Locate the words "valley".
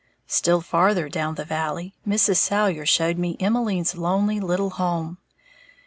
1.45-1.93